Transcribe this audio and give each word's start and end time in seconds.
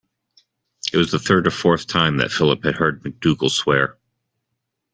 It 0.91 0.97
was 0.97 1.11
the 1.11 1.19
third 1.19 1.45
or 1.45 1.51
fourth 1.51 1.85
time 1.85 2.17
that 2.17 2.31
Philip 2.31 2.63
had 2.63 2.73
heard 2.73 3.03
MacDougall 3.03 3.51
swear. 3.51 3.99